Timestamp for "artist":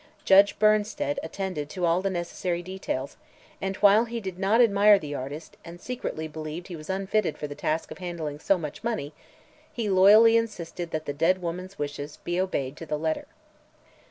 5.13-5.57